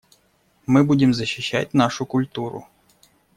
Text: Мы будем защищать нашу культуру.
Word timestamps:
Мы 0.65 0.83
будем 0.83 1.13
защищать 1.13 1.75
нашу 1.75 2.07
культуру. 2.07 2.67